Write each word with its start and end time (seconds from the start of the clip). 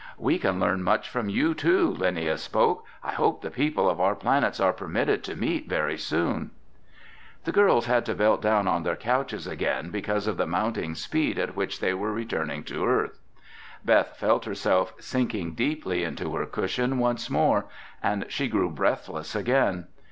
"We 0.17 0.39
can 0.39 0.59
learn 0.59 0.81
much 0.81 1.09
from 1.09 1.29
you 1.29 1.53
too," 1.53 1.91
Linnia 1.95 2.39
spoke. 2.39 2.87
"I 3.03 3.11
hope 3.11 3.43
the 3.43 3.51
people 3.51 3.87
of 3.87 4.01
our 4.01 4.15
planets 4.15 4.59
are 4.59 4.73
permitted 4.73 5.23
to 5.25 5.35
meet 5.35 5.69
very 5.69 5.95
soon." 5.95 6.49
The 7.43 7.51
girls 7.51 7.85
had 7.85 8.03
to 8.07 8.15
belt 8.15 8.41
down 8.41 8.67
on 8.67 8.81
their 8.81 8.95
couches 8.95 9.45
again 9.45 9.91
because 9.91 10.25
of 10.25 10.37
the 10.37 10.47
mounting 10.47 10.95
speed 10.95 11.37
at 11.37 11.55
which 11.55 11.81
they 11.81 11.93
were 11.93 12.11
returning 12.11 12.63
to 12.63 12.83
earth. 12.83 13.19
Beth 13.85 14.17
felt 14.17 14.45
herself 14.45 14.91
sinking 14.97 15.53
deeply 15.53 16.03
into 16.03 16.33
her 16.35 16.47
cushion 16.47 16.97
once 16.97 17.29
more 17.29 17.67
and 18.01 18.25
she 18.27 18.47
grew 18.47 18.71
breathless 18.71 19.35
again. 19.35 19.85